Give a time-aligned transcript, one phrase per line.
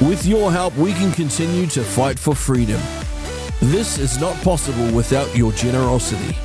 [0.00, 2.80] With your help, we can continue to fight for freedom.
[3.60, 6.36] This is not possible without your generosity.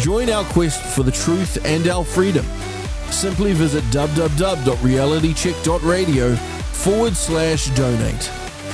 [0.00, 2.44] Join our quest for the truth and our freedom.
[3.10, 8.30] Simply visit www.realitycheck.radio forward slash donate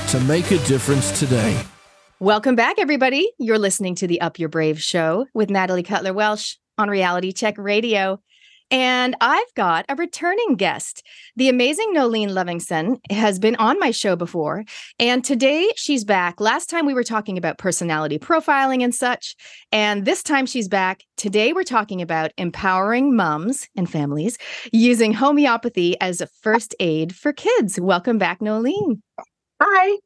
[0.07, 1.61] to make a difference today.
[2.19, 3.31] Welcome back, everybody.
[3.37, 7.57] You're listening to the Up Your Brave show with Natalie Cutler Welsh on Reality Check
[7.57, 8.19] Radio.
[8.71, 11.05] And I've got a returning guest.
[11.35, 14.63] The amazing Noeline Levinson has been on my show before.
[14.97, 16.39] And today she's back.
[16.39, 19.35] Last time we were talking about personality profiling and such.
[19.73, 21.03] And this time she's back.
[21.17, 24.37] Today we're talking about empowering moms and families
[24.71, 27.79] using homeopathy as a first aid for kids.
[27.79, 29.03] Welcome back, Noeline.
[29.61, 29.97] Hi.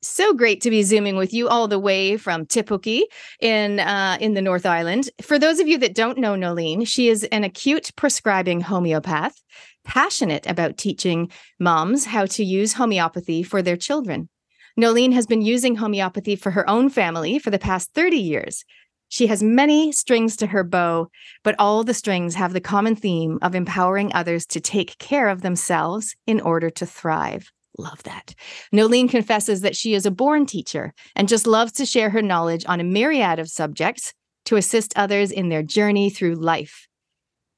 [0.00, 3.08] So great to be zooming with you all the way from Te Puke
[3.40, 5.10] in uh, in the North Island.
[5.20, 9.42] For those of you that don't know Noeline, she is an acute prescribing homeopath,
[9.84, 14.28] passionate about teaching moms how to use homeopathy for their children.
[14.76, 18.64] Noeline has been using homeopathy for her own family for the past 30 years.
[19.08, 21.08] She has many strings to her bow,
[21.42, 25.42] but all the strings have the common theme of empowering others to take care of
[25.42, 27.50] themselves in order to thrive.
[27.78, 28.34] Love that.
[28.72, 32.64] Noeline confesses that she is a born teacher and just loves to share her knowledge
[32.66, 34.12] on a myriad of subjects
[34.46, 36.88] to assist others in their journey through life.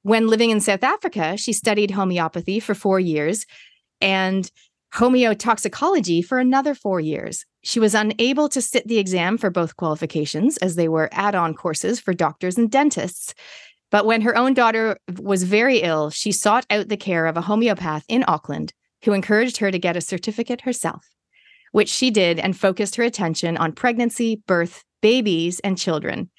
[0.03, 3.47] When living in South Africa, she studied homeopathy for four years
[4.01, 4.51] and
[4.95, 7.47] homeotoxicology for another four years.
[7.63, 11.55] She was unable to sit the exam for both qualifications, as they were add on
[11.55, 13.35] courses for doctors and dentists.
[13.91, 17.43] But when her own daughter was very ill, she sought out the care of a
[17.43, 18.73] homeopath in Auckland
[19.05, 21.07] who encouraged her to get a certificate herself,
[21.73, 26.31] which she did and focused her attention on pregnancy, birth, babies, and children.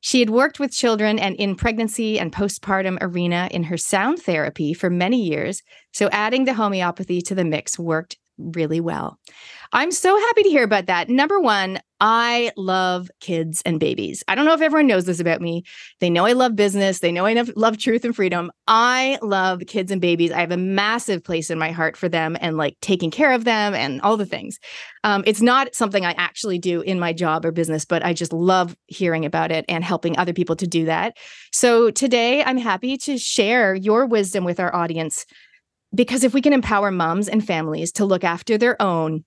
[0.00, 4.74] She had worked with children and in pregnancy and postpartum arena in her sound therapy
[4.74, 5.62] for many years,
[5.92, 9.18] so adding the homeopathy to the mix worked really well.
[9.72, 11.08] I'm so happy to hear about that.
[11.08, 14.22] Number one, I love kids and babies.
[14.28, 15.64] I don't know if everyone knows this about me.
[16.00, 18.52] They know I love business, they know I love truth and freedom.
[18.66, 20.30] I love kids and babies.
[20.30, 23.44] I have a massive place in my heart for them and like taking care of
[23.44, 24.58] them and all the things.
[25.02, 28.32] Um, it's not something I actually do in my job or business, but I just
[28.32, 31.16] love hearing about it and helping other people to do that.
[31.52, 35.26] So today, I'm happy to share your wisdom with our audience
[35.94, 39.24] because if we can empower moms and families to look after their own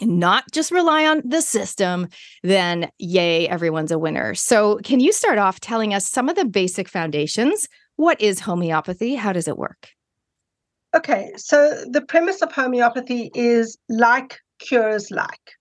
[0.00, 2.08] and not just rely on the system,
[2.42, 4.34] then yay, everyone's a winner.
[4.34, 7.68] So, can you start off telling us some of the basic foundations?
[7.96, 9.14] What is homeopathy?
[9.14, 9.88] How does it work?
[10.94, 15.52] Okay, so the premise of homeopathy is like cures like.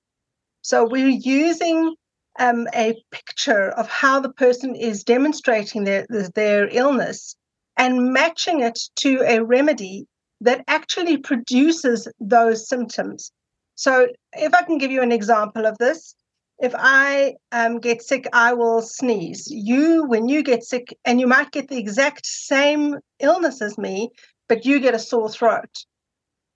[0.62, 1.96] So, we're using
[2.40, 7.36] um, a picture of how the person is demonstrating their, their illness
[7.78, 10.08] and matching it to a remedy
[10.44, 13.32] that actually produces those symptoms.
[13.76, 16.16] So, if I can give you an example of this,
[16.60, 19.48] if I um, get sick, I will sneeze.
[19.50, 24.10] You, when you get sick, and you might get the exact same illness as me,
[24.48, 25.86] but you get a sore throat.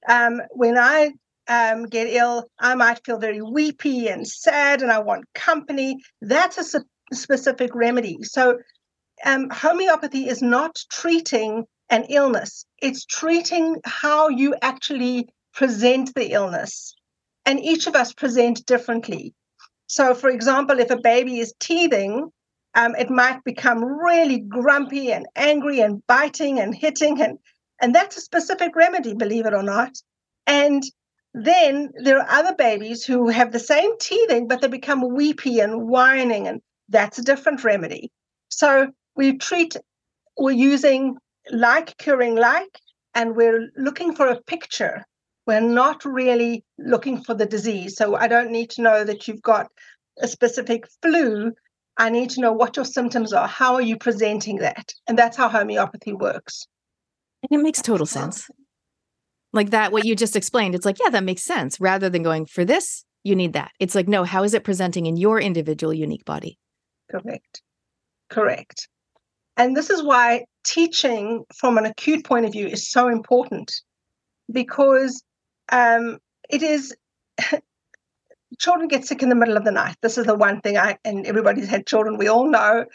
[0.07, 1.13] Um, when I
[1.47, 5.97] um, get ill, I might feel very weepy and sad, and I want company.
[6.21, 8.19] That's a su- specific remedy.
[8.23, 8.59] So,
[9.25, 16.95] um, homeopathy is not treating an illness, it's treating how you actually present the illness.
[17.45, 19.33] And each of us present differently.
[19.87, 22.29] So, for example, if a baby is teething,
[22.75, 27.39] um, it might become really grumpy and angry and biting and hitting, and
[27.81, 29.97] and that's a specific remedy, believe it or not.
[30.45, 30.83] And
[31.33, 35.87] then there are other babies who have the same teething, but they become weepy and
[35.87, 38.11] whining, and that's a different remedy.
[38.49, 39.75] So we treat,
[40.37, 41.17] we're using
[41.51, 42.79] like curing like,
[43.13, 45.05] and we're looking for a picture.
[45.45, 47.95] We're not really looking for the disease.
[47.95, 49.67] So I don't need to know that you've got
[50.21, 51.53] a specific flu.
[51.97, 53.47] I need to know what your symptoms are.
[53.47, 54.93] How are you presenting that?
[55.07, 56.67] And that's how homeopathy works.
[57.49, 58.49] And it makes total sense.
[59.53, 61.79] Like that, what you just explained, it's like, yeah, that makes sense.
[61.79, 63.71] Rather than going for this, you need that.
[63.79, 66.59] It's like, no, how is it presenting in your individual unique body?
[67.09, 67.61] Correct.
[68.29, 68.89] Correct.
[69.57, 73.73] And this is why teaching from an acute point of view is so important
[74.51, 75.23] because
[75.71, 76.19] um,
[76.49, 76.95] it is
[78.59, 79.95] children get sick in the middle of the night.
[80.01, 82.17] This is the one thing I and everybody's had children.
[82.17, 82.85] We all know.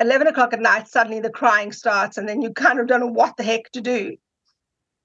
[0.00, 3.06] Eleven o'clock at night, suddenly the crying starts, and then you kind of don't know
[3.06, 4.16] what the heck to do,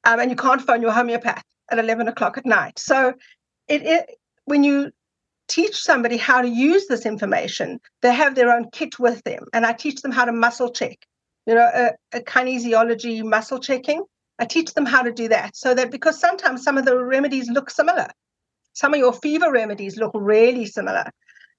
[0.06, 2.80] um, and you can't phone your homeopath at eleven o'clock at night.
[2.80, 3.14] So,
[3.68, 4.10] it, it
[4.46, 4.92] when you
[5.48, 9.66] teach somebody how to use this information, they have their own kit with them, and
[9.66, 11.00] I teach them how to muscle check
[11.48, 14.04] you know, a, a kinesiology muscle checking.
[14.38, 17.50] I teach them how to do that so that because sometimes some of the remedies
[17.50, 18.08] look similar.
[18.74, 21.06] Some of your fever remedies look really similar.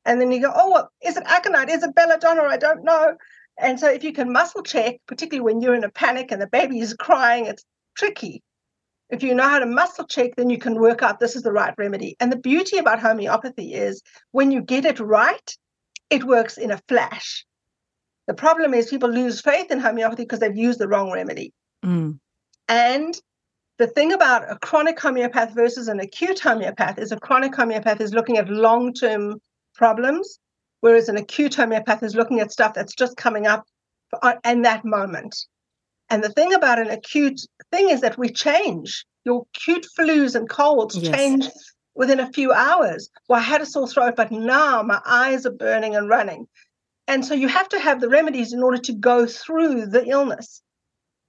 [0.05, 1.71] And then you go, oh, well, is it aconite?
[1.71, 2.43] Is it belladonna?
[2.43, 3.17] I don't know.
[3.59, 6.47] And so if you can muscle check, particularly when you're in a panic and the
[6.47, 7.65] baby is crying, it's
[7.97, 8.43] tricky.
[9.11, 11.53] If you know how to muscle check, then you can work out this is the
[11.53, 12.17] right remedy.
[12.21, 14.03] And the beauty about homeopathy is
[14.33, 15.57] when you get it right,
[16.11, 17.45] it works in a flash.
[18.27, 21.55] The problem is people lose faith in homeopathy because they've used the wrong remedy.
[21.85, 22.19] Mm.
[22.69, 23.19] And
[23.79, 28.13] the thing about a chronic homeopath versus an acute homeopath is a chronic homeopath is
[28.13, 29.41] looking at long term
[29.75, 30.39] problems,
[30.81, 33.65] whereas an acute homeopath is looking at stuff that's just coming up
[34.45, 35.47] in that moment.
[36.11, 37.41] And the thing about an acute
[37.71, 39.05] thing is that we change.
[39.25, 41.15] Your acute flus and colds yes.
[41.15, 41.49] change
[41.95, 43.11] within a few hours.
[43.29, 46.47] Well, I had a sore throat, but now my eyes are burning and running.
[47.07, 50.63] And so you have to have the remedies in order to go through the illness.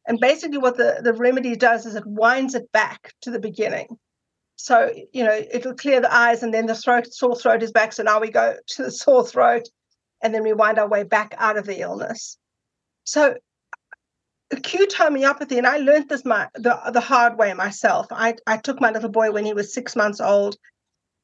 [0.08, 3.88] And basically, what the, the remedy does is it winds it back to the beginning.
[4.56, 7.94] So, you know, it'll clear the eyes and then the throat, sore throat is back.
[7.94, 9.70] So now we go to the sore throat
[10.22, 12.38] and then we wind our way back out of the illness.
[13.06, 13.36] So
[14.52, 18.08] acute homeopathy, and I learned this my the, the hard way myself.
[18.12, 20.56] I, I took my little boy when he was six months old.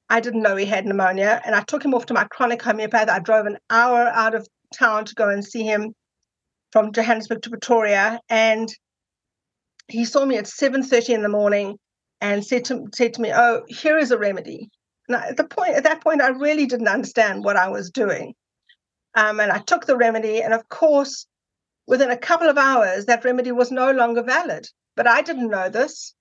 [0.09, 3.09] I didn't know he had pneumonia, and I took him off to my chronic homeopath.
[3.09, 5.93] I drove an hour out of town to go and see him
[6.71, 8.69] from Johannesburg to Pretoria, and
[9.87, 11.77] he saw me at seven thirty in the morning
[12.21, 14.69] and said to said to me, "Oh, here is a remedy."
[15.07, 18.35] And at the point at that point, I really didn't understand what I was doing,
[19.15, 21.25] um, and I took the remedy, and of course
[21.87, 24.67] within a couple of hours, that remedy was no longer valid.
[24.95, 26.13] But I didn't know this.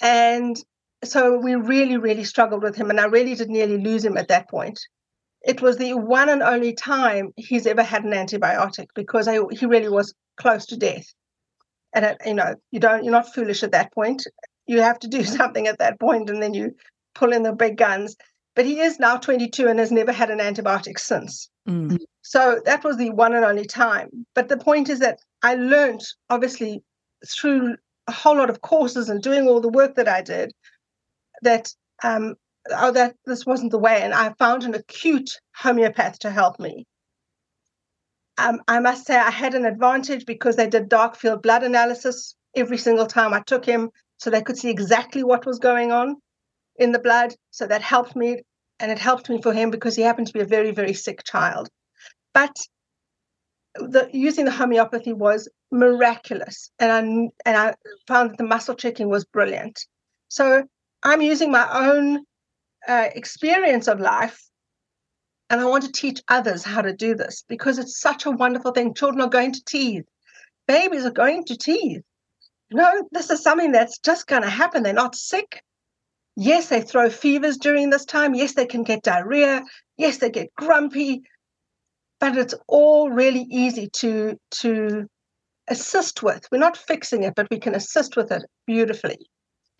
[0.00, 0.56] And
[1.04, 2.90] so we really, really struggled with him.
[2.90, 4.80] And I really did nearly lose him at that point.
[5.44, 9.66] It was the one and only time he's ever had an antibiotic because I, he
[9.66, 11.06] really was close to death.
[11.94, 14.26] And it, you know, you don't, you're not foolish at that point.
[14.66, 16.74] You have to do something at that point, and then you
[17.14, 18.16] pull in the big guns.
[18.54, 21.50] But he is now 22 and has never had an antibiotic since.
[21.68, 21.98] Mm.
[22.22, 24.26] So that was the one and only time.
[24.34, 26.82] But the point is that I learned, obviously,
[27.26, 27.76] through
[28.08, 30.52] a whole lot of courses and doing all the work that I did,
[31.42, 31.72] that
[32.02, 32.34] um,
[32.70, 34.02] oh, that this wasn't the way.
[34.02, 36.86] And I found an acute homeopath to help me.
[38.38, 42.34] Um, I must say I had an advantage because they did dark field blood analysis
[42.56, 46.16] every single time I took him, so they could see exactly what was going on
[46.76, 47.34] in the blood.
[47.50, 48.42] So that helped me
[48.82, 51.22] and it helped me for him because he happened to be a very, very sick
[51.24, 51.68] child.
[52.34, 52.54] But
[53.76, 56.98] the, using the homeopathy was miraculous, and I
[57.46, 57.74] and I
[58.06, 59.86] found that the muscle checking was brilliant.
[60.28, 60.64] So
[61.02, 62.24] I'm using my own
[62.86, 64.42] uh, experience of life,
[65.48, 68.72] and I want to teach others how to do this because it's such a wonderful
[68.72, 68.94] thing.
[68.94, 70.04] Children are going to teeth,
[70.66, 72.02] babies are going to teeth.
[72.72, 74.82] Know, this is something that's just going to happen.
[74.82, 75.62] They're not sick.
[76.36, 78.34] Yes, they throw fevers during this time.
[78.34, 79.62] Yes, they can get diarrhea.
[79.96, 81.22] Yes, they get grumpy.
[82.20, 85.06] But it's all really easy to to
[85.68, 86.46] assist with.
[86.50, 89.18] We're not fixing it, but we can assist with it beautifully.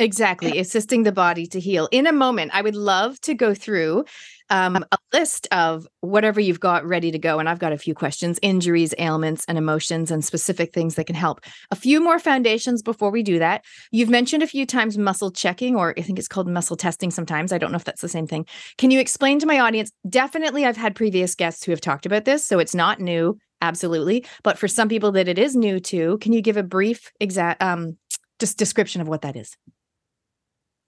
[0.02, 1.88] Exactly, assisting the body to heal.
[1.92, 4.04] In a moment, I would love to go through
[4.50, 7.38] um, a list of whatever you've got ready to go.
[7.38, 11.14] And I've got a few questions injuries, ailments, and emotions, and specific things that can
[11.14, 11.40] help.
[11.70, 13.64] A few more foundations before we do that.
[13.92, 17.52] You've mentioned a few times muscle checking, or I think it's called muscle testing sometimes.
[17.52, 18.44] I don't know if that's the same thing.
[18.78, 19.92] Can you explain to my audience?
[20.08, 23.38] Definitely, I've had previous guests who have talked about this, so it's not new.
[23.60, 24.26] Absolutely.
[24.42, 27.62] But for some people that it is new to, can you give a brief exact
[27.62, 27.96] um,
[28.40, 29.56] just description of what that is?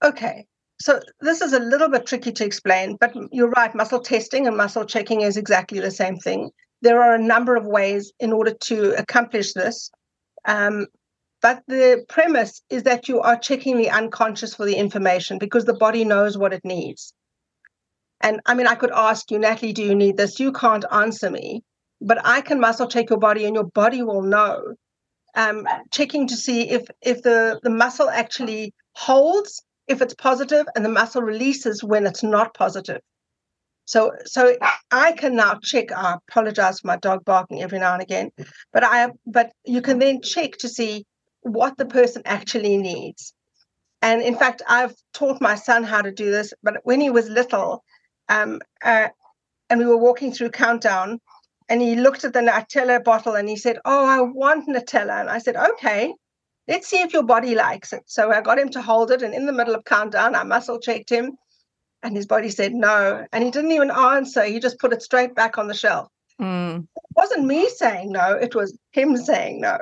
[0.03, 0.45] Okay.
[0.79, 3.73] So this is a little bit tricky to explain, but you're right.
[3.73, 6.51] Muscle testing and muscle checking is exactly the same thing.
[6.81, 9.89] There are a number of ways in order to accomplish this.
[10.45, 10.87] Um,
[11.41, 15.75] but the premise is that you are checking the unconscious for the information because the
[15.75, 17.13] body knows what it needs.
[18.21, 20.39] And I mean, I could ask you, Natalie, do you need this?
[20.39, 21.63] You can't answer me,
[22.01, 24.75] but I can muscle check your body and your body will know.
[25.35, 30.83] Um, checking to see if if the, the muscle actually holds if it's positive and
[30.83, 33.01] the muscle releases when it's not positive.
[33.85, 34.55] So so
[34.91, 35.91] I can now check.
[35.91, 38.31] I apologize for my dog barking every now and again,
[38.73, 41.05] but I but you can then check to see
[41.41, 43.33] what the person actually needs.
[44.01, 46.53] And in fact, I've taught my son how to do this.
[46.63, 47.83] But when he was little,
[48.27, 49.09] um, uh,
[49.69, 51.19] and we were walking through Countdown,
[51.69, 55.29] and he looked at the Nutella bottle and he said, "Oh, I want Nutella." And
[55.29, 56.13] I said, "Okay."
[56.67, 58.03] Let's see if your body likes it.
[58.05, 59.21] So I got him to hold it.
[59.21, 61.37] And in the middle of countdown, I muscle checked him.
[62.03, 63.25] And his body said no.
[63.31, 64.43] And he didn't even answer.
[64.43, 66.07] He just put it straight back on the shelf.
[66.39, 66.83] Mm.
[66.83, 69.77] It wasn't me saying no, it was him saying no.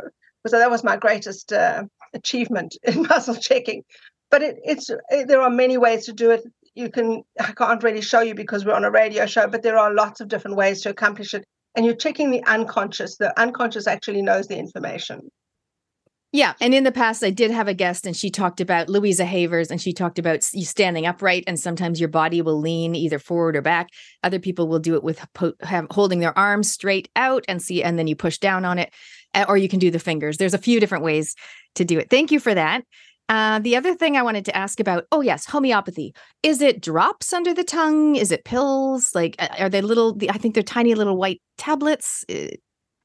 [0.45, 3.83] So that was my greatest uh, achievement in muscle checking.
[4.29, 6.43] But it, it's it, there are many ways to do it.
[6.75, 9.77] You can I can't really show you because we're on a radio show, but there
[9.77, 11.43] are lots of different ways to accomplish it.
[11.75, 13.17] And you're checking the unconscious.
[13.17, 15.29] The unconscious actually knows the information.
[16.35, 16.53] Yeah.
[16.59, 19.69] And in the past, I did have a guest and she talked about Louisa Havers
[19.69, 23.55] and she talked about you standing upright and sometimes your body will lean either forward
[23.55, 23.89] or back.
[24.23, 25.23] Other people will do it with
[25.61, 28.91] have, holding their arms straight out and see, and then you push down on it,
[29.47, 30.37] or you can do the fingers.
[30.37, 31.35] There's a few different ways
[31.75, 32.09] to do it.
[32.09, 32.83] Thank you for that.
[33.29, 36.15] Uh, the other thing I wanted to ask about oh, yes, homeopathy.
[36.41, 38.15] Is it drops under the tongue?
[38.15, 39.13] Is it pills?
[39.13, 42.25] Like, are they little, I think they're tiny little white tablets.
[42.27, 42.47] Uh,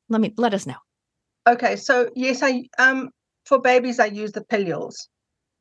[0.09, 0.77] let me, let us know.
[1.47, 3.09] Okay, so yes, I um
[3.49, 5.09] for babies, I use the pilules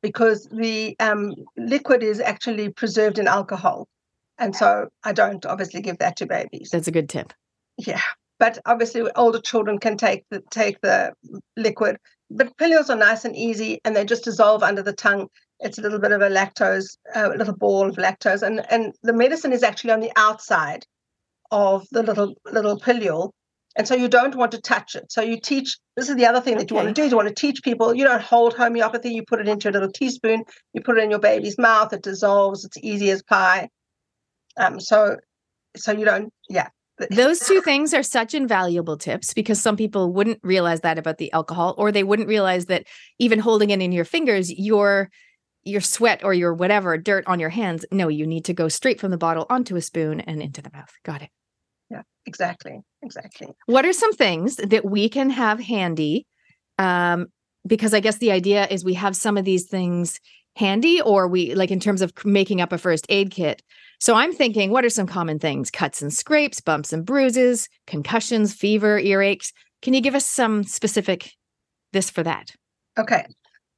[0.02, 3.88] because the um, liquid is actually preserved in alcohol.
[4.38, 6.68] And so I don't obviously give that to babies.
[6.70, 7.32] That's a good tip.
[7.78, 8.02] Yeah.
[8.38, 11.12] But obviously older children can take the take the
[11.56, 11.96] liquid.
[12.30, 15.28] But pilules are nice and easy and they just dissolve under the tongue.
[15.60, 18.42] It's a little bit of a lactose, a little ball of lactose.
[18.42, 20.84] And and the medicine is actually on the outside
[21.50, 23.32] of the little little pilule.
[23.78, 25.10] And so you don't want to touch it.
[25.10, 27.16] So you teach this is the other thing that you want to do is you
[27.16, 30.42] want to teach people you don't hold homeopathy, you put it into a little teaspoon,
[30.72, 33.68] you put it in your baby's mouth, it dissolves, it's easy as pie.
[34.56, 35.16] Um, so
[35.76, 36.68] so you don't, yeah.
[37.10, 41.32] Those two things are such invaluable tips because some people wouldn't realize that about the
[41.32, 42.86] alcohol, or they wouldn't realize that
[43.20, 45.08] even holding it in your fingers, your
[45.62, 47.84] your sweat or your whatever dirt on your hands.
[47.92, 50.70] No, you need to go straight from the bottle onto a spoon and into the
[50.72, 50.92] mouth.
[51.04, 51.30] Got it.
[51.90, 52.80] Yeah, exactly.
[53.02, 53.48] Exactly.
[53.66, 56.26] What are some things that we can have handy?
[56.78, 57.28] Um,
[57.66, 60.20] because I guess the idea is we have some of these things
[60.56, 63.62] handy, or we like in terms of making up a first aid kit.
[64.00, 65.70] So I'm thinking, what are some common things?
[65.70, 69.52] Cuts and scrapes, bumps and bruises, concussions, fever, earaches.
[69.82, 71.32] Can you give us some specific
[71.92, 72.52] this for that?
[72.98, 73.26] Okay.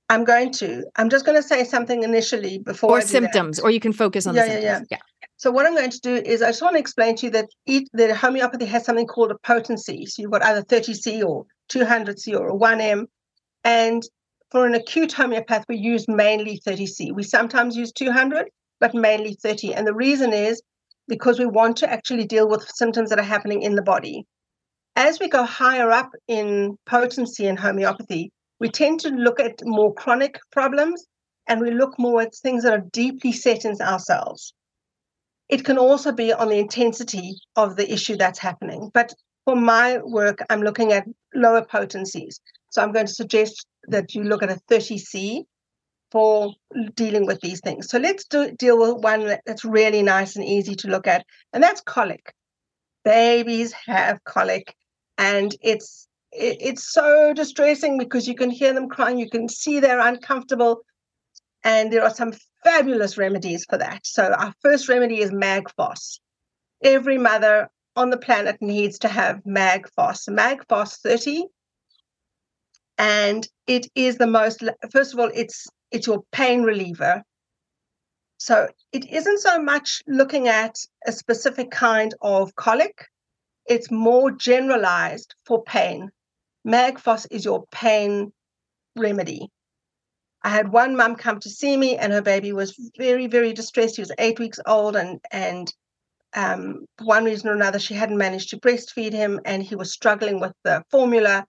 [0.08, 0.84] I'm going to.
[0.96, 2.98] I'm just going to say something initially before.
[2.98, 4.88] Or symptoms, or you can focus on yeah, the symptoms.
[4.90, 5.09] Yeah, yeah.
[5.40, 7.48] So what I'm going to do is I just want to explain to you that
[7.64, 10.04] each, the homeopathy has something called a potency.
[10.04, 13.06] So you've got either 30C or 200C or a 1M.
[13.64, 14.02] And
[14.50, 17.14] for an acute homeopath, we use mainly 30C.
[17.14, 19.72] We sometimes use 200, but mainly 30.
[19.72, 20.60] And the reason is
[21.08, 24.26] because we want to actually deal with symptoms that are happening in the body.
[24.94, 29.94] As we go higher up in potency in homeopathy, we tend to look at more
[29.94, 31.06] chronic problems
[31.46, 34.52] and we look more at things that are deeply set in ourselves.
[35.50, 38.90] It can also be on the intensity of the issue that's happening.
[38.94, 39.12] But
[39.44, 42.40] for my work, I'm looking at lower potencies.
[42.70, 45.44] So I'm going to suggest that you look at a 30C
[46.12, 46.52] for
[46.94, 47.88] dealing with these things.
[47.88, 51.62] So let's do, deal with one that's really nice and easy to look at, and
[51.62, 52.32] that's colic.
[53.04, 54.74] Babies have colic,
[55.18, 59.80] and it's it, it's so distressing because you can hear them crying, you can see
[59.80, 60.82] they're uncomfortable,
[61.64, 62.32] and there are some
[62.64, 64.06] fabulous remedies for that.
[64.06, 66.20] So, our first remedy is Mag Phos.
[66.82, 70.26] Every mother on the planet needs to have Mag Phos.
[70.26, 71.44] Magfos 30.
[72.98, 74.62] And it is the most,
[74.92, 77.22] first of all, it's it's your pain reliever.
[78.38, 80.76] So it isn't so much looking at
[81.06, 83.06] a specific kind of colic,
[83.66, 86.10] it's more generalized for pain.
[86.64, 88.32] Mag Phos is your pain
[88.96, 89.48] remedy.
[90.42, 93.96] I had one mum come to see me, and her baby was very, very distressed.
[93.96, 95.72] He was eight weeks old, and and
[96.34, 99.92] um, for one reason or another, she hadn't managed to breastfeed him, and he was
[99.92, 101.44] struggling with the formula,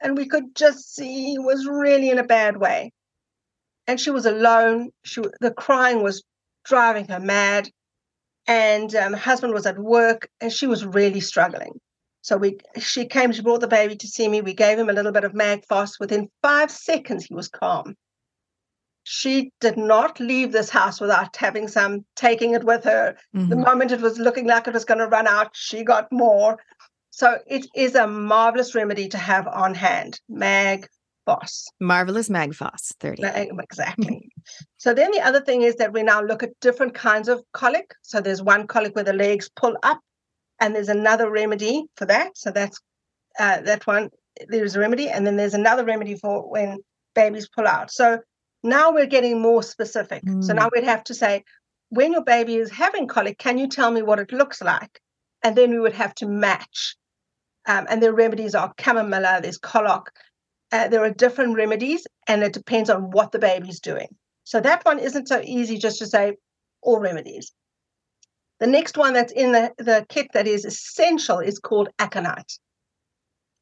[0.00, 2.92] and we could just see he was really in a bad way.
[3.86, 4.90] And she was alone.
[5.04, 6.24] She the crying was
[6.64, 7.70] driving her mad,
[8.48, 11.78] and um, her husband was at work, and she was really struggling.
[12.22, 14.42] So we, she came, she brought the baby to see me.
[14.42, 15.98] We gave him a little bit of Mag Phos.
[16.00, 17.96] Within five seconds, he was calm
[19.04, 23.16] she did not leave this house without having some, taking it with her.
[23.34, 23.48] Mm-hmm.
[23.48, 26.58] The moment it was looking like it was going to run out, she got more.
[27.10, 30.20] So it is a marvelous remedy to have on hand.
[30.28, 30.88] Mag
[31.26, 31.68] Phos.
[31.80, 33.22] Marvelous Mag Phos 30.
[33.60, 34.28] Exactly.
[34.78, 37.94] so then the other thing is that we now look at different kinds of colic.
[38.02, 40.00] So there's one colic where the legs pull up,
[40.60, 42.36] and there's another remedy for that.
[42.36, 42.80] So that's
[43.38, 44.10] uh, that one.
[44.48, 46.78] There's a remedy, and then there's another remedy for when
[47.14, 47.90] babies pull out.
[47.90, 48.20] So
[48.62, 50.24] now we're getting more specific.
[50.24, 50.44] Mm.
[50.44, 51.44] So now we'd have to say,
[51.88, 55.00] when your baby is having colic, can you tell me what it looks like?
[55.42, 56.96] And then we would have to match.
[57.66, 60.06] Um, and the remedies are chamomilla, there's Coloc.
[60.70, 64.08] Uh, there are different remedies, and it depends on what the baby's doing.
[64.44, 66.36] So that one isn't so easy just to say
[66.80, 67.52] all remedies.
[68.58, 72.58] The next one that's in the, the kit that is essential is called aconite.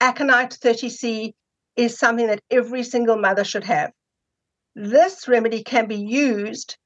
[0.00, 1.33] Aconite 30C
[1.76, 3.92] is something that every single mother should have
[4.74, 6.76] this remedy can be used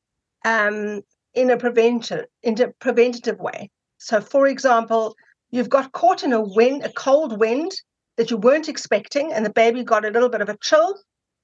[0.44, 1.02] um,
[1.34, 3.70] in a prevention, in a preventative way.
[3.98, 5.14] So, for example,
[5.50, 7.72] you've got caught in a wind, a cold wind
[8.16, 10.98] that you weren't expecting, and the baby got a little bit of a chill.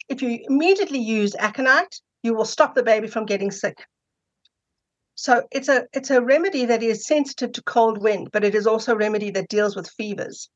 [0.09, 3.79] If you immediately use aconite, you will stop the baby from getting sick.
[5.15, 8.67] So it's a it's a remedy that is sensitive to cold wind, but it is
[8.67, 10.49] also a remedy that deals with fevers.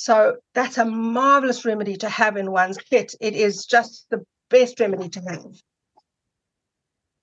[0.00, 3.14] So that's a marvelous remedy to have in one's kit.
[3.20, 5.52] It is just the best remedy to have.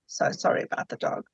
[0.06, 1.24] So sorry about the dog.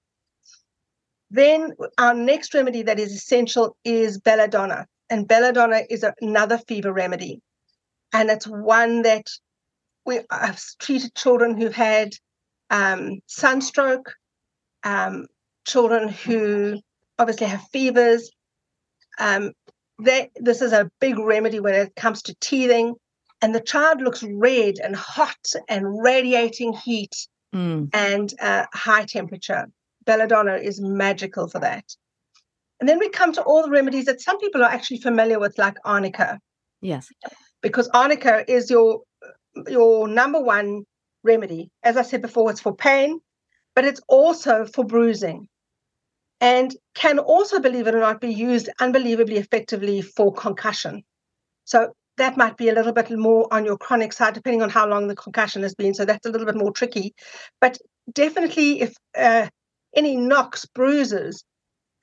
[1.30, 4.86] Then our next remedy that is essential is belladonna.
[5.10, 7.42] And belladonna is another fever remedy.
[8.14, 9.26] And it's one that
[10.06, 12.14] we have treated children who've had
[12.70, 14.14] um, sunstroke,
[14.82, 15.26] um,
[15.66, 16.80] children who
[17.18, 18.30] obviously have fevers.
[19.18, 19.52] Um,
[20.00, 22.94] that this is a big remedy when it comes to teething,
[23.42, 25.36] and the child looks red and hot
[25.68, 27.14] and radiating heat
[27.54, 27.88] mm.
[27.92, 29.66] and uh, high temperature.
[30.04, 31.84] Belladonna is magical for that.
[32.80, 35.56] And then we come to all the remedies that some people are actually familiar with,
[35.58, 36.40] like arnica.
[36.80, 37.08] Yes.
[37.62, 39.02] Because arnica is your
[39.68, 40.84] your number one
[41.22, 41.70] remedy.
[41.82, 43.20] As I said before, it's for pain,
[43.74, 45.48] but it's also for bruising
[46.40, 51.02] and can also, believe it or not, be used unbelievably effectively for concussion.
[51.64, 54.86] So that might be a little bit more on your chronic side, depending on how
[54.86, 55.94] long the concussion has been.
[55.94, 57.14] So that's a little bit more tricky.
[57.60, 57.78] But
[58.12, 59.48] definitely, if uh,
[59.94, 61.44] any knocks, bruises,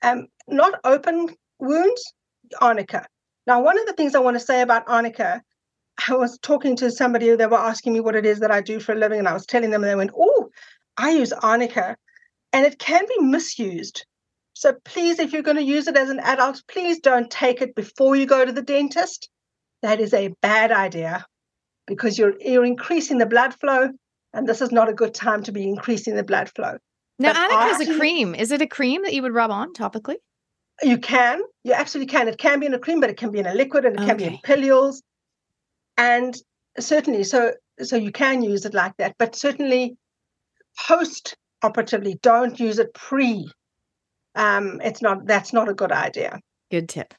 [0.02, 2.12] um, not open wounds,
[2.60, 3.06] arnica.
[3.46, 5.42] Now, one of the things I want to say about arnica,
[6.08, 8.80] I was talking to somebody, they were asking me what it is that I do
[8.80, 10.50] for a living, and I was telling them, and they went, Oh,
[10.96, 11.96] I use arnica,
[12.52, 14.04] and it can be misused.
[14.62, 17.74] So please, if you're going to use it as an adult, please don't take it
[17.74, 19.28] before you go to the dentist.
[19.82, 21.26] That is a bad idea
[21.88, 23.90] because you're you're increasing the blood flow,
[24.32, 26.78] and this is not a good time to be increasing the blood flow.
[27.18, 28.36] Now, arnica has a cream.
[28.36, 30.18] Is it a cream that you would rub on topically?
[30.80, 31.42] You can.
[31.64, 32.28] You absolutely can.
[32.28, 34.02] It can be in a cream, but it can be in a liquid, and it
[34.02, 34.10] okay.
[34.10, 35.02] can be in pilules.
[35.96, 36.36] And
[36.78, 39.16] certainly, so so you can use it like that.
[39.18, 39.96] But certainly,
[40.86, 43.50] post operatively, don't use it pre
[44.34, 46.40] um, it's not that's not a good idea.
[46.70, 47.14] Good tip.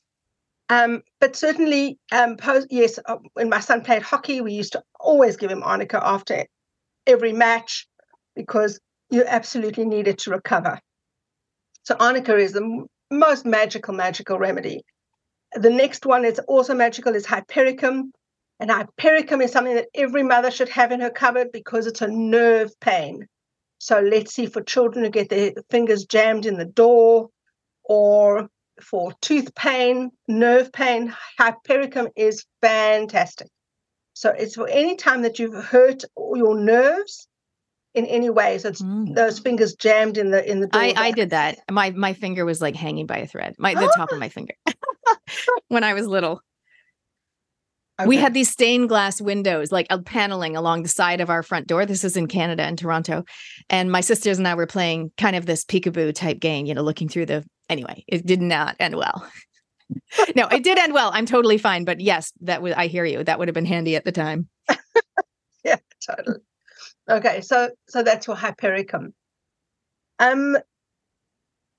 [0.70, 4.84] Um, but certainly, um, post, yes, uh, when my son played hockey, we used to
[5.00, 6.46] always give him arnica after
[7.06, 7.88] every match
[8.36, 10.80] because you absolutely need it to recover.
[11.84, 14.84] So arnica is the m- most magical, magical remedy.
[15.54, 18.12] The next one is also magical is hypericum.
[18.60, 22.08] And hypericum is something that every mother should have in her cupboard because it's a
[22.08, 23.28] nerve pain.
[23.84, 27.30] So let's see for children who get their fingers jammed in the door
[27.84, 28.48] or
[28.82, 33.50] for tooth pain, nerve pain, hypericum is fantastic.
[34.14, 37.28] So it's for any time that you've hurt your nerves
[37.94, 38.58] in any way.
[38.58, 39.14] So it's mm.
[39.14, 40.82] those fingers jammed in the in the door.
[40.82, 41.60] I, I did that.
[41.70, 43.54] My my finger was like hanging by a thread.
[43.60, 44.56] My the top of my finger
[45.68, 46.40] when I was little.
[48.00, 48.08] Okay.
[48.08, 51.68] We had these stained glass windows, like a paneling along the side of our front
[51.68, 51.86] door.
[51.86, 53.24] This is in Canada in Toronto.
[53.70, 56.82] And my sisters and I were playing kind of this peekaboo type game, you know,
[56.82, 59.28] looking through the anyway, it did not end well.
[60.36, 61.12] no, it did end well.
[61.14, 61.86] I'm totally fine.
[61.86, 63.24] But yes, that was I hear you.
[63.24, 64.48] That would have been handy at the time.
[65.64, 65.78] yeah,
[66.10, 66.40] totally.
[67.10, 69.14] Okay, so so that's your hypericum.
[70.18, 70.58] Um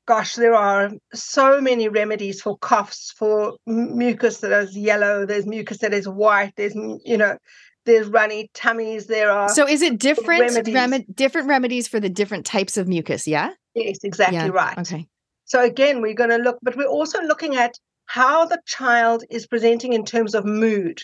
[0.06, 5.78] gosh, there are so many remedies for coughs, for mucus that is yellow, there's mucus
[5.78, 7.36] that is white, there's, you know,
[7.86, 9.48] there's runny tummies, there are.
[9.48, 10.74] So is it different remedies.
[10.74, 13.26] Rem- different remedies for the different types of mucus?
[13.26, 13.50] Yeah.
[13.74, 14.48] Yes, exactly yeah.
[14.48, 14.78] right.
[14.78, 15.06] Okay.
[15.44, 19.46] So again, we're going to look, but we're also looking at how the child is
[19.46, 21.00] presenting in terms of mood.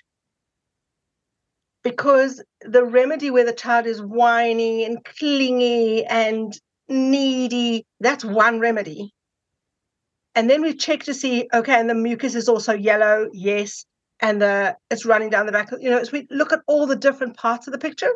[1.83, 6.59] Because the remedy where the child is whiny and clingy and
[6.91, 7.87] needy.
[8.01, 9.13] That's one remedy.
[10.35, 13.85] And then we check to see, okay, and the mucus is also yellow, yes,
[14.21, 15.71] and the it's running down the back.
[15.81, 18.13] You know, as we look at all the different parts of the picture,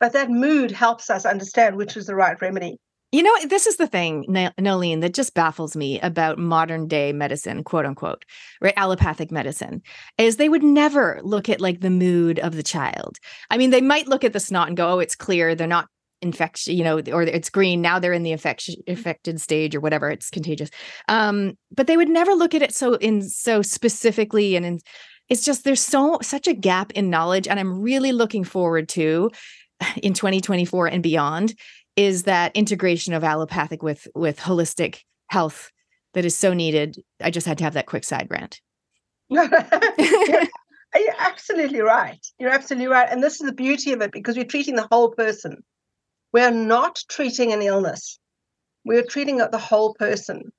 [0.00, 2.78] but that mood helps us understand which is the right remedy.
[3.12, 4.24] You know, this is the thing,
[4.58, 8.24] Noeline, that just baffles me about modern day medicine, quote unquote,
[8.60, 8.74] right?
[8.76, 9.82] Allopathic medicine
[10.18, 13.18] is they would never look at like the mood of the child.
[13.50, 15.54] I mean, they might look at the snot and go, oh, it's clear.
[15.54, 15.86] They're not
[16.24, 17.80] infection, you know, or it's green.
[17.80, 20.10] Now they're in the infection affected stage or whatever.
[20.10, 20.70] It's contagious.
[21.08, 24.80] Um, but they would never look at it so in so specifically and in,
[25.28, 29.30] it's just there's so such a gap in knowledge, and I'm really looking forward to
[30.02, 31.54] in 2024 and beyond
[31.96, 35.70] is that integration of allopathic with with holistic health
[36.14, 37.02] that is so needed.
[37.22, 38.60] I just had to have that quick side rant.
[40.94, 42.24] You're absolutely right.
[42.38, 43.08] You're absolutely right.
[43.10, 45.64] And this is the beauty of it because we're treating the whole person.
[46.34, 48.18] We're not treating an illness.
[48.84, 50.50] We're treating the whole person.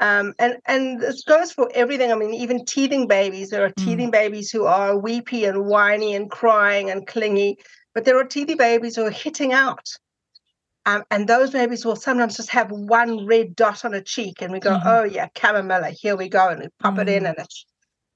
[0.00, 2.10] Um, and and this goes for everything.
[2.10, 3.50] I mean, even teething babies.
[3.50, 3.84] There are mm.
[3.84, 7.58] teething babies who are weepy and whiny and crying and clingy,
[7.94, 9.86] but there are teething babies who are hitting out.
[10.86, 14.50] Um, and those babies will sometimes just have one red dot on a cheek, and
[14.50, 14.88] we go, mm-hmm.
[14.88, 17.02] "Oh yeah, Chamomilla, here we go," and we pop mm.
[17.02, 17.28] it in, mm.
[17.28, 17.66] and it's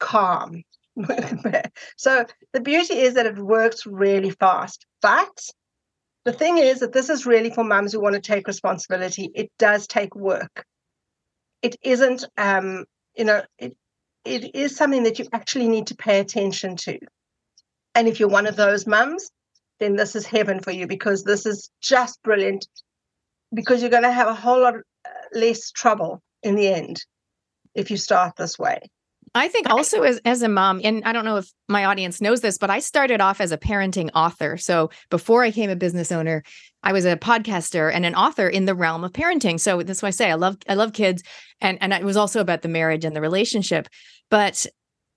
[0.00, 0.62] calm.
[1.98, 4.86] so the beauty is that it works really fast.
[5.02, 5.38] But
[6.26, 9.30] the thing is that this is really for mums who want to take responsibility.
[9.32, 10.66] It does take work.
[11.62, 12.84] It isn't, um,
[13.14, 13.76] you know, it
[14.24, 16.98] it is something that you actually need to pay attention to.
[17.94, 19.30] And if you're one of those mums,
[19.78, 22.66] then this is heaven for you because this is just brilliant.
[23.54, 27.04] Because you're going to have a whole lot uh, less trouble in the end
[27.76, 28.80] if you start this way.
[29.38, 32.40] I think also as, as a mom, and I don't know if my audience knows
[32.40, 34.56] this, but I started off as a parenting author.
[34.56, 36.42] So before I became a business owner,
[36.82, 39.58] I was a podcaster and an author in the realm of parenting.
[39.58, 41.22] So that's why I say I love I love kids,
[41.60, 43.88] and and it was also about the marriage and the relationship.
[44.30, 44.66] But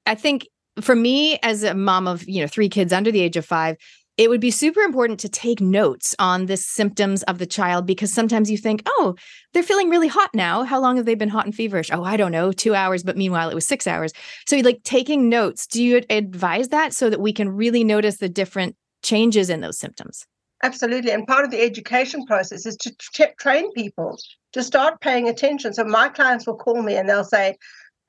[0.05, 0.47] I think
[0.81, 3.77] for me as a mom of you know three kids under the age of five,
[4.19, 8.11] it would be super important to take notes on the symptoms of the child because
[8.11, 9.15] sometimes you think, oh,
[9.53, 10.63] they're feeling really hot now.
[10.65, 11.89] How long have they been hot and feverish?
[11.89, 14.11] Oh, I don't know, two hours, but meanwhile it was six hours.
[14.45, 18.27] So, like taking notes, do you advise that so that we can really notice the
[18.27, 20.25] different changes in those symptoms?
[20.63, 21.11] Absolutely.
[21.11, 24.17] And part of the education process is to t- train people
[24.51, 25.73] to start paying attention.
[25.73, 27.55] So, my clients will call me and they'll say,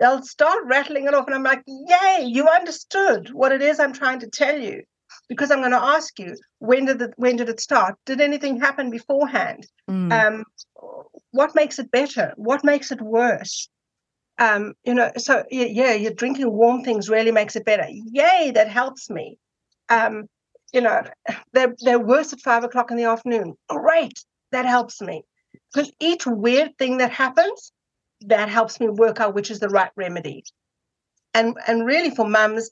[0.01, 1.27] they'll start rattling it off.
[1.27, 4.83] And I'm like, yay, you understood what it is I'm trying to tell you
[5.31, 7.95] because I'm going to ask you when did it when did it start?
[8.05, 9.65] Did anything happen beforehand?
[9.89, 10.13] Mm.
[10.13, 10.45] Um,
[11.31, 12.35] what makes it better?
[12.37, 13.71] What makes it worse?
[14.39, 17.87] Um, you know, so yeah, yeah, you're drinking warm things really makes it better.
[17.89, 19.39] Yay, that helps me.
[19.89, 20.25] Um,
[20.73, 21.03] you know,
[21.53, 23.55] they're they're worse at five o'clock in the afternoon.
[23.69, 25.23] Great, that helps me.
[25.73, 27.71] Because each weird thing that happens,
[28.23, 30.43] that helps me work out which is the right remedy.
[31.35, 32.71] And and really for mums,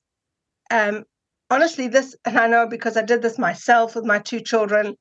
[0.73, 1.05] um,
[1.51, 4.97] honestly, this, and I know because I did this myself with my two children,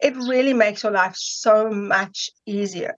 [0.00, 2.96] it really makes your life so much easier.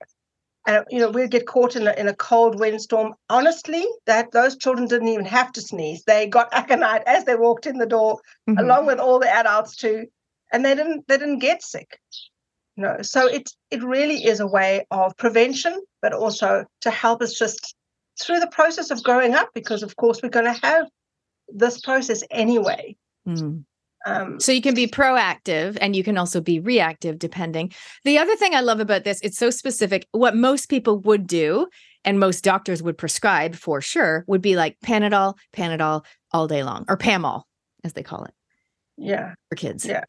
[0.67, 3.15] And you know, we'd get caught in a, in a cold windstorm.
[3.29, 7.67] Honestly, that those children didn't even have to sneeze; they got aconite as they walked
[7.67, 8.19] in the door,
[8.49, 8.59] mm-hmm.
[8.59, 10.07] along with all the adults too,
[10.53, 12.01] and they didn't they didn't get sick.
[12.77, 17.21] You know, so it it really is a way of prevention, but also to help
[17.21, 17.77] us just
[18.19, 20.87] through the process of growing up, because of course we're going to have
[21.49, 22.97] this process anyway.
[23.27, 23.65] Mm.
[24.07, 27.73] Um, so you can be proactive and you can also be reactive depending.
[28.05, 30.07] The other thing I love about this, it's so specific.
[30.13, 31.69] What most people would do
[32.05, 36.85] and most doctors would prescribe for sure would be like Panadol, Panadol all day long
[36.89, 37.45] or Pamol
[37.83, 38.35] as they call it.
[38.99, 39.35] Yeah.
[39.49, 39.87] For kids.
[39.87, 40.05] Yeah.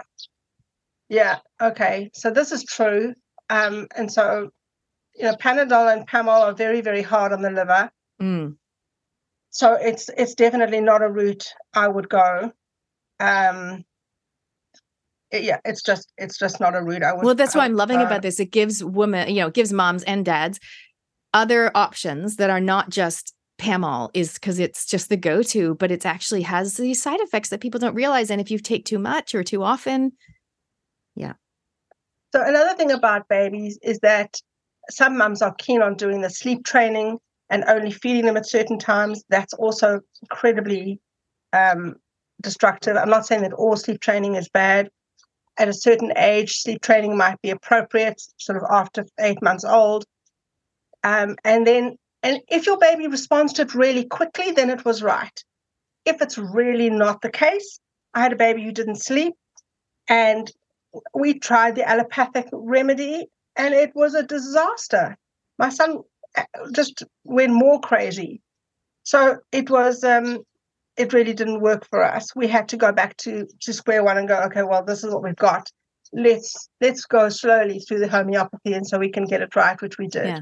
[1.08, 1.38] Yeah.
[1.62, 2.12] Okay.
[2.13, 3.13] So this is true.
[3.50, 4.50] Um, and so,
[5.15, 7.89] you know, Panadol and Pamol are very, very hard on the liver.
[8.21, 8.58] Mm
[9.56, 12.52] so it's it's definitely not a route I would go.
[13.22, 13.86] Um,
[15.32, 17.24] yeah, it's just it's just not a route I would.
[17.24, 18.38] Well, that's what I'm loving about this.
[18.41, 20.60] It gives women, you know, gives moms and dads
[21.34, 26.06] other options that are not just Pamol is because it's just the go-to, but it
[26.06, 28.30] actually has these side effects that people don't realize.
[28.30, 30.12] And if you take too much or too often,
[31.15, 31.34] yeah.
[32.34, 34.38] So another thing about babies is that
[34.89, 38.80] some mums are keen on doing the sleep training and only feeding them at certain
[38.80, 41.00] times, that's also incredibly
[41.54, 41.96] um,
[42.42, 42.98] destructive.
[42.98, 44.90] I'm not saying that all sleep training is bad.
[45.58, 50.06] At a certain age, sleep training might be appropriate, sort of after eight months old.
[51.04, 55.04] Um, and then, and if your baby responds to it really quickly, then it was
[55.04, 55.44] right.
[56.04, 57.80] If it's really not the case,
[58.14, 59.36] I had a baby who didn't sleep,
[60.10, 60.52] and
[61.14, 65.16] we tried the allopathic remedy, and it was a disaster.
[65.58, 66.00] My son
[66.74, 68.41] just went more crazy.
[69.04, 70.39] So it was um,
[70.98, 72.36] it really didn't work for us.
[72.36, 75.13] We had to go back to to square one and go, okay, well, this is
[75.13, 75.69] what we've got.
[76.13, 79.98] Let's let's go slowly through the homeopathy, and so we can get it right, which
[79.98, 80.28] we did.
[80.28, 80.39] Yeah.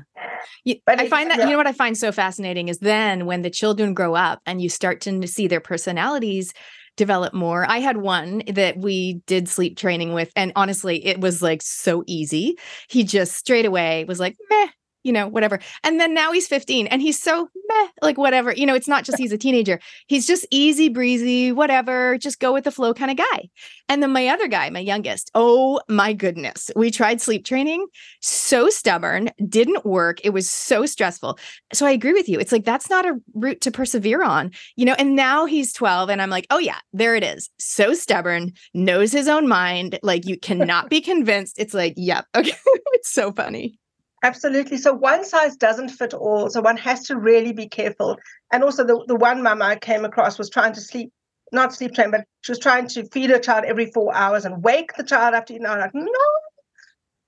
[0.66, 1.46] You, but I find that yeah.
[1.46, 4.62] you know what I find so fascinating is then when the children grow up and
[4.62, 6.54] you start to see their personalities
[6.96, 7.66] develop more.
[7.70, 12.04] I had one that we did sleep training with, and honestly, it was like so
[12.08, 12.58] easy.
[12.90, 14.68] He just straight away was like, meh,
[15.04, 15.60] you know, whatever.
[15.84, 18.54] And then now he's 15 and he's so meh, like whatever.
[18.54, 19.80] You know, it's not just he's a teenager.
[20.08, 23.50] He's just easy breezy, whatever, just go with the flow kind of guy.
[23.90, 26.72] And then my other guy, my youngest, oh my goodness.
[26.76, 27.86] We tried sleep training,
[28.22, 30.20] so stubborn, didn't work.
[30.24, 31.38] It was so stressful.
[31.74, 32.40] So I agree with you.
[32.40, 34.96] It's like that's not a route to persevere on, you know.
[34.98, 37.50] And now he's 12 and I'm like, "Oh yeah, there it is.
[37.60, 42.54] So stubborn, knows his own mind, like you cannot be convinced." It's like, "Yep, okay."
[42.94, 43.80] it's so funny.
[44.24, 44.78] Absolutely.
[44.78, 46.50] So one size doesn't fit all.
[46.50, 48.18] So one has to really be careful.
[48.52, 51.12] And also the, the one mum I came across was trying to sleep,
[51.52, 54.64] not sleep train, but she was trying to feed her child every four hours and
[54.64, 56.08] wake the child after to, you know, like, no,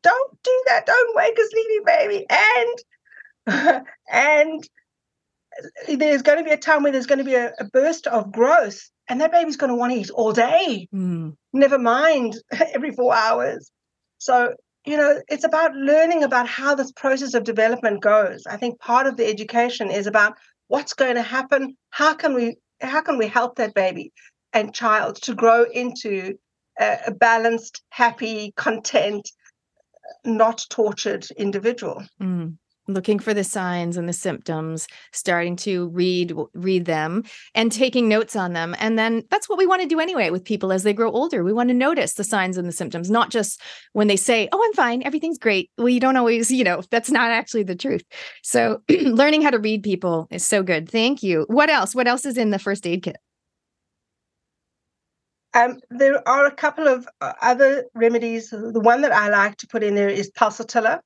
[0.04, 0.86] don't do that.
[0.86, 2.26] Don't wake a sleepy baby.
[2.30, 4.64] And and
[5.88, 8.32] there's going to be a time where there's going to be a, a burst of
[8.32, 10.88] growth and that baby's going to want to eat all day.
[10.94, 11.36] Mm.
[11.54, 12.38] Never mind
[12.74, 13.70] every four hours.
[14.18, 14.56] So
[14.86, 18.44] you know, it's about learning about how this process of development goes.
[18.48, 20.36] I think part of the education is about
[20.68, 21.76] what's going to happen.
[21.90, 24.12] How can we how can we help that baby
[24.54, 26.38] and child to grow into
[26.80, 29.30] a, balanced, happy, content,
[30.26, 32.04] not tortured individual?
[32.22, 38.08] Mm looking for the signs and the symptoms starting to read read them and taking
[38.08, 38.76] notes on them.
[38.80, 41.44] And then that's what we want to do anyway with people as they grow older.
[41.44, 43.62] We want to notice the signs and the symptoms not just
[43.94, 45.72] when they say oh i'm fine everything's great.
[45.78, 48.04] Well you don't always you know that's not actually the truth.
[48.44, 50.90] So learning how to read people is so good.
[50.90, 51.46] Thank you.
[51.48, 51.96] What else?
[51.96, 53.18] What else is in the first aid kit?
[55.56, 58.50] Um, there are a couple of uh, other remedies.
[58.50, 61.00] The one that I like to put in there is pulsatilla.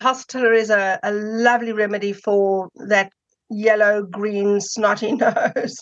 [0.00, 3.10] Pulsatilla is a, a lovely remedy for that
[3.50, 5.76] yellow, green, snotty nose.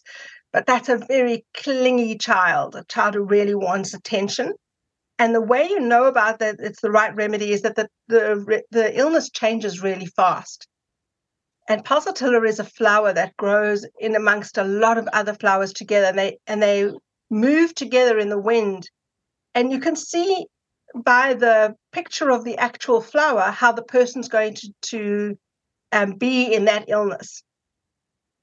[0.53, 4.55] But that's a very clingy child, a child who really wants attention.
[5.19, 8.63] And the way you know about that it's the right remedy is that the, the,
[8.71, 10.67] the illness changes really fast.
[11.69, 16.07] And pulsatilla is a flower that grows in amongst a lot of other flowers together,
[16.07, 16.93] and they and they
[17.29, 18.89] move together in the wind.
[19.55, 20.47] And you can see
[20.95, 25.39] by the picture of the actual flower how the person's going to, to
[25.93, 27.43] um, be in that illness.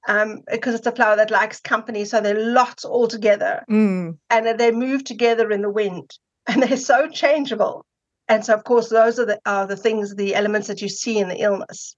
[0.06, 4.18] Um, because it's a flower that likes company, so they're lots all together, mm.
[4.28, 6.10] and they move together in the wind,
[6.46, 7.86] and they're so changeable.
[8.28, 11.18] And so, of course, those are the are the things, the elements that you see
[11.18, 11.96] in the illness.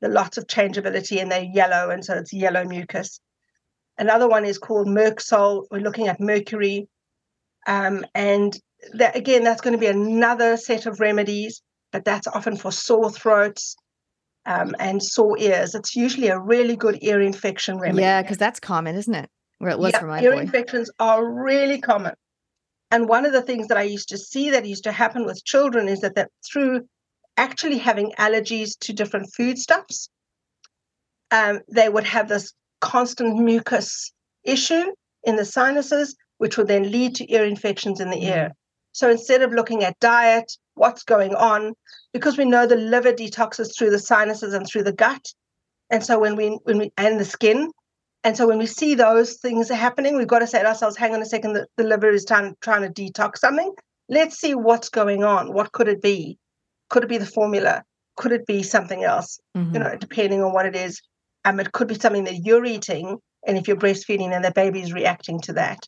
[0.00, 3.20] The lots of changeability, and they're yellow, and so it's yellow mucus.
[3.98, 5.66] Another one is called Merc Sol.
[5.70, 6.88] We're looking at mercury,
[7.66, 8.58] um, and
[8.94, 11.62] that again, that's going to be another set of remedies,
[11.92, 13.76] but that's often for sore throats
[14.46, 15.74] um, and sore ears.
[15.74, 18.02] It's usually a really good ear infection remedy.
[18.02, 19.28] Yeah, because that's common, isn't it?
[19.58, 20.40] Where it was yeah, for my ear boy.
[20.40, 22.14] infections are really common.
[22.90, 25.44] And one of the things that I used to see that used to happen with
[25.44, 26.86] children is that, that through
[27.36, 30.08] actually having allergies to different foodstuffs,
[31.30, 34.12] um, they would have this constant mucus
[34.44, 34.92] issue
[35.24, 38.52] in the sinuses, which would then lead to ear infections in the ear.
[38.92, 41.74] So instead of looking at diet, what's going on,
[42.12, 45.24] because we know the liver detoxes through the sinuses and through the gut,
[45.90, 47.70] and so when we when we and the skin,
[48.24, 51.14] and so when we see those things happening, we've got to say to ourselves, "Hang
[51.14, 53.72] on a second, the, the liver is trying trying to detox something.
[54.08, 55.52] Let's see what's going on.
[55.52, 56.38] What could it be?
[56.88, 57.84] Could it be the formula?
[58.16, 59.38] Could it be something else?
[59.56, 59.74] Mm-hmm.
[59.74, 61.00] You know, depending on what it is.
[61.44, 64.82] Um, it could be something that you're eating, and if you're breastfeeding, then the baby
[64.82, 65.78] is reacting to that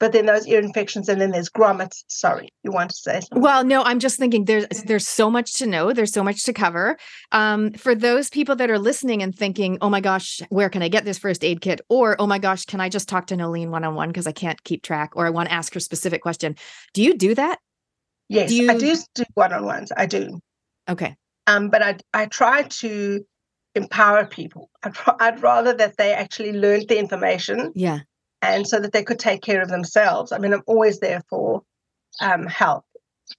[0.00, 3.40] but then those ear infections and then there's grommets sorry you want to say something?
[3.40, 6.52] well no i'm just thinking there's there's so much to know there's so much to
[6.52, 6.96] cover.
[7.32, 10.88] Um, for those people that are listening and thinking oh my gosh where can i
[10.88, 11.80] get this first aid kit?
[11.88, 14.82] or oh my gosh can i just talk to Noeline one-on-one because i can't keep
[14.82, 15.12] track?
[15.14, 16.56] or i want to ask her specific question.
[16.92, 17.58] Do you do that?
[18.28, 18.70] Yes do you...
[18.70, 20.40] i do do one-on-ones i do.
[20.88, 21.16] Okay.
[21.46, 23.24] Um, but i i try to
[23.74, 24.70] empower people.
[24.82, 28.00] I'd, I'd rather that they actually learned the information yeah
[28.44, 30.32] and so that they could take care of themselves.
[30.32, 31.62] I mean, I'm always there for
[32.20, 32.84] um, help.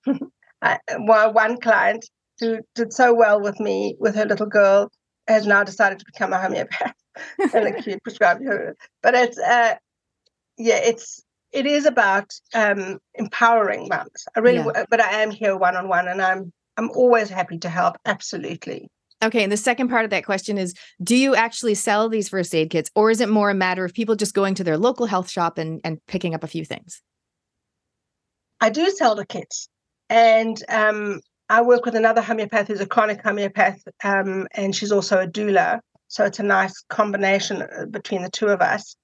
[0.61, 2.05] I, well, one client
[2.39, 4.91] who did so well with me with her little girl
[5.27, 6.93] has now decided to become a homeopath
[7.53, 8.75] and a cute prescribed her.
[9.01, 9.75] But it's uh,
[10.57, 14.25] yeah, it's it is about um, empowering mums.
[14.35, 14.85] I really, yeah.
[14.89, 17.95] but I am here one on one, and I'm I'm always happy to help.
[18.05, 18.89] Absolutely.
[19.23, 19.43] Okay.
[19.43, 20.73] And the second part of that question is
[21.03, 23.93] Do you actually sell these first aid kits, or is it more a matter of
[23.93, 27.01] people just going to their local health shop and, and picking up a few things?
[28.61, 29.69] I do sell the kits.
[30.09, 35.19] And um, I work with another homeopath who's a chronic homeopath, um, and she's also
[35.19, 35.79] a doula.
[36.07, 38.95] So it's a nice combination uh, between the two of us.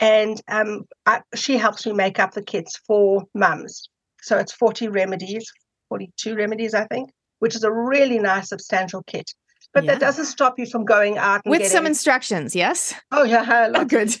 [0.00, 3.88] And um, I, she helps me make up the kits for mums.
[4.22, 5.50] So it's 40 remedies,
[5.88, 9.32] 42 remedies, I think which is a really nice substantial kit.
[9.74, 9.92] But Yeah.
[9.92, 12.94] that doesn't stop you from going out and With getting, some instructions, yes?
[13.12, 14.14] oh yeah, Oh, good.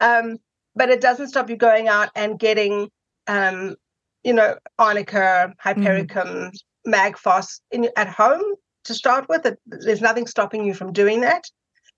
[0.00, 0.36] um,
[0.74, 2.88] but it doesn't stop you going out and getting,
[3.26, 3.76] um,
[4.22, 6.50] you know, arnica, hypericum,
[6.84, 8.42] Mag Phos in, at home
[8.84, 9.46] to start with.
[9.46, 11.44] It, there's nothing stopping you from doing that.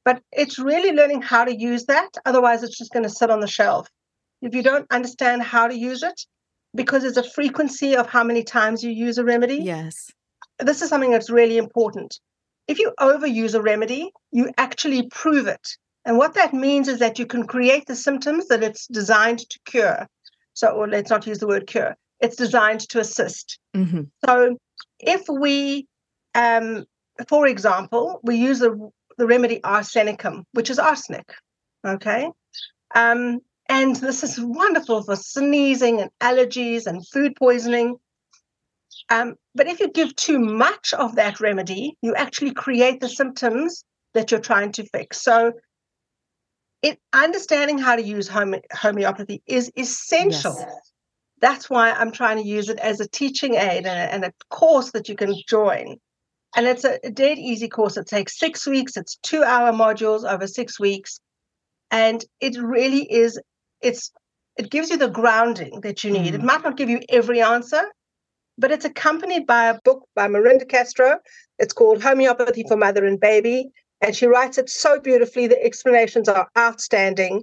[0.05, 2.11] But it's really learning how to use that.
[2.27, 3.89] Otherwise, it's just going to sit on the shelf.
[4.41, 6.21] If you don't understand how to use it,
[6.77, 10.11] because there's a frequency of how many times you use a remedy, Yes.
[10.61, 12.21] this is something that's really important.
[12.69, 15.67] If you overuse a remedy, you actually prove it.
[16.05, 19.59] And what that means is that you can create the symptoms that it's designed to
[19.65, 20.07] cure.
[20.55, 23.59] So, or let's not use the word cure, it's designed to assist.
[23.75, 24.57] hmm So,
[25.01, 25.87] if we,
[26.35, 26.85] um,
[27.29, 31.29] for example, we use the, the remedy arsenicum, which is arsenic,
[31.85, 32.31] okay?
[32.95, 37.97] Um, and this is wonderful for sneezing and allergies and food poisoning.
[39.09, 43.85] Um, but if you give too much of that remedy, you actually create the symptoms
[44.15, 45.23] that you're trying to fix.
[45.23, 45.53] So,
[46.83, 50.57] it, understanding how to use home, homeopathy is essential.
[50.59, 50.93] Yes.
[51.41, 54.33] That's why I'm trying to use it as a teaching aid and a, and a
[54.51, 55.97] course that you can join.
[56.57, 57.97] And it's a, a dead easy course.
[57.97, 58.97] It takes six weeks.
[58.97, 61.21] It's two hour modules over six weeks.
[61.91, 63.39] And it really is,
[63.83, 64.11] it's
[64.57, 66.35] it gives you the grounding that you need.
[66.35, 67.83] It might not give you every answer,
[68.59, 71.19] but it's accompanied by a book by Miranda Castro.
[71.59, 73.71] It's called Homeopathy for Mother and Baby.
[74.01, 75.47] And she writes it so beautifully.
[75.47, 77.43] The explanations are outstanding.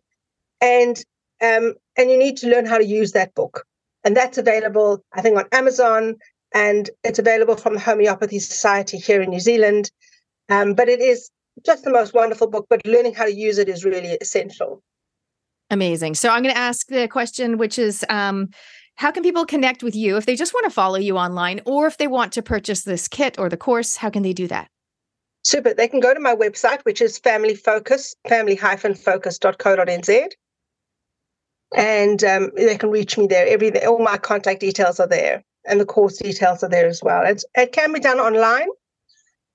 [0.62, 0.98] And
[1.42, 3.66] um, and you need to learn how to use that book.
[4.04, 6.16] And that's available, I think, on Amazon,
[6.54, 9.92] and it's available from the Homeopathy Society here in New Zealand.
[10.50, 11.30] Um, but it is
[11.66, 14.82] just the most wonderful book, but learning how to use it is really essential.
[15.70, 16.16] Amazing.
[16.16, 18.50] So I'm going to ask the question, which is um,
[18.96, 21.88] how can people connect with you if they just want to follow you online or
[21.88, 23.98] if they want to purchase this kit or the course?
[23.98, 24.68] How can they do that?
[25.44, 25.74] Super.
[25.74, 30.28] They can go to my website, which is family focus, family-focus.co.nz.
[31.76, 33.48] And um, they can reach me there.
[33.48, 37.24] Every all my contact details are there, and the course details are there as well.
[37.26, 38.68] It's, it can be done online,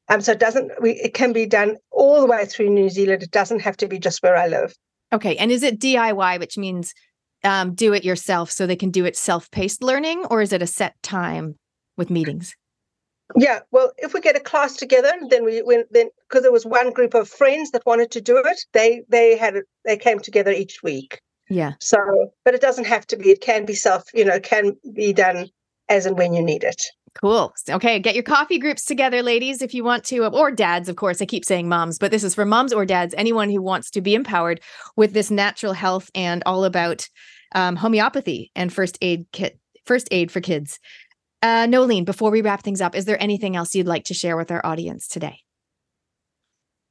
[0.09, 0.73] um, so it doesn't.
[0.83, 3.23] We, it can be done all the way through New Zealand.
[3.23, 4.75] It doesn't have to be just where I live.
[5.13, 5.37] Okay.
[5.37, 6.93] And is it DIY, which means
[7.45, 10.63] um, do it yourself so they can do it self paced learning, or is it
[10.63, 11.57] a set time
[11.97, 12.55] with meetings?
[13.37, 16.65] Yeah, well, if we get a class together, then we when then because there was
[16.65, 20.19] one group of friends that wanted to do it, they they had it, they came
[20.19, 21.21] together each week.
[21.51, 21.73] Yeah.
[21.81, 21.99] So,
[22.45, 23.31] but it doesn't have to be.
[23.31, 25.49] It can be self, you know, can be done
[25.89, 26.83] as and when you need it.
[27.21, 27.53] Cool.
[27.69, 31.21] Okay, get your coffee groups together, ladies, if you want to, or dads, of course.
[31.21, 34.01] I keep saying moms, but this is for moms or dads, anyone who wants to
[34.01, 34.61] be empowered
[34.95, 37.09] with this natural health and all about
[37.57, 40.79] um, homeopathy and first aid kit, first aid for kids.
[41.43, 44.37] Uh, Noeline, before we wrap things up, is there anything else you'd like to share
[44.37, 45.41] with our audience today?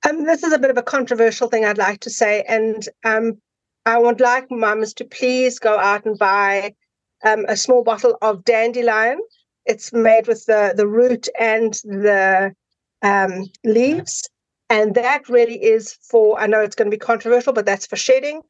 [0.07, 3.41] Um, this is a bit of a controversial thing I'd like to say, and um,
[3.85, 6.75] I would like mums to please go out and buy
[7.23, 9.19] um, a small bottle of dandelion.
[9.67, 12.53] It's made with the the root and the
[13.01, 14.29] um, leaves,
[14.69, 16.39] and that really is for.
[16.39, 18.41] I know it's going to be controversial, but that's for shedding.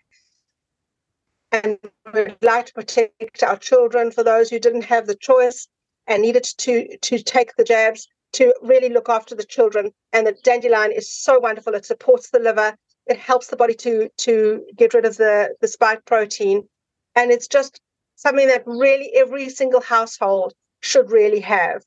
[1.52, 1.80] And
[2.14, 5.68] we'd like to protect our children for those who didn't have the choice
[6.06, 9.92] and needed to to take the jabs to really look after the children.
[10.14, 11.74] And the dandelion is so wonderful.
[11.74, 12.76] It supports the liver.
[13.08, 16.68] It helps the body to to get rid of the the spike protein,
[17.16, 17.82] and it's just
[18.16, 21.84] something that really every single household should really have.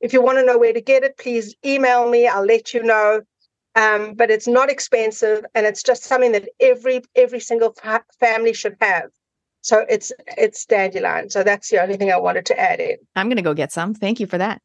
[0.00, 2.26] If you want to know where to get it, please email me.
[2.26, 3.20] I'll let you know.
[3.76, 8.52] Um, but it's not expensive, and it's just something that every every single fa- family
[8.52, 9.10] should have.
[9.60, 11.30] So it's it's dandelion.
[11.30, 12.96] So that's the only thing I wanted to add in.
[13.14, 13.94] I'm going to go get some.
[13.94, 14.60] Thank you for that.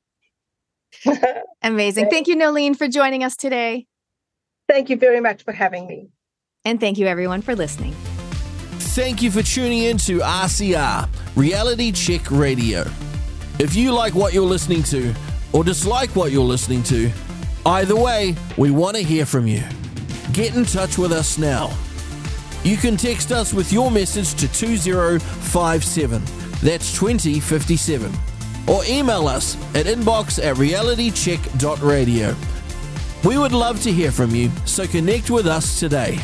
[1.62, 2.10] Amazing.
[2.10, 3.86] Thank you, Noeline, for joining us today.
[4.68, 6.10] Thank you very much for having me.
[6.64, 7.94] And thank you, everyone, for listening.
[8.96, 12.86] Thank you for tuning in to RCR, Reality Check Radio.
[13.58, 15.14] If you like what you're listening to
[15.54, 17.10] or dislike what you're listening to,
[17.66, 19.64] either way, we want to hear from you.
[20.34, 21.72] Get in touch with us now.
[22.66, 26.22] You can text us with your message to 2057,
[26.62, 28.12] that's 2057,
[28.68, 32.36] or email us at inbox at realitycheck.radio.
[33.24, 36.20] We would love to hear from you, so connect with us today.